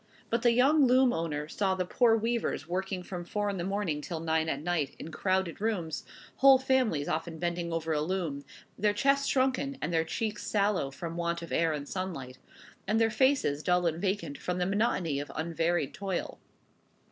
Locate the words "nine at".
4.19-4.63